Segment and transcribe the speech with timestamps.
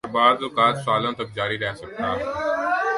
[0.03, 2.23] اوربعض اوقات سالوں تک جاری رہ سکتا ہی۔